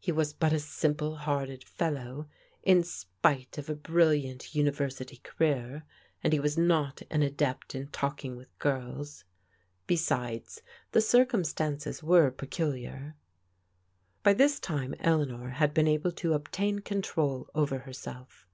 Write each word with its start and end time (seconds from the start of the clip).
He 0.00 0.10
was 0.10 0.32
but 0.32 0.52
a 0.52 0.58
simple 0.58 1.14
hearted 1.18 1.62
fellow, 1.62 2.26
m 2.66 2.82
spite 2.82 3.58
of 3.58 3.70
a 3.70 3.76
brilliant 3.76 4.56
university 4.56 5.18
career, 5.18 5.84
and 6.20 6.32
he 6.32 6.40
was 6.40 6.58
not 6.58 7.02
an 7.10 7.22
adept 7.22 7.72
in 7.76 7.86
talking 7.86 8.34
with 8.34 8.58
girls. 8.58 9.22
Besides, 9.86 10.62
the 10.90 11.00
circumstances 11.00 12.02
were 12.02 12.32
pe 12.32 12.48
culiar. 12.48 13.14
By 14.24 14.32
this 14.34 14.58
time 14.58 14.96
Eleanor 14.98 15.50
had 15.50 15.72
been 15.72 15.86
able 15.86 16.10
to 16.10 16.32
obtain 16.34 16.80
control 16.80 17.48
over 17.54 17.78
herself. 17.86 18.48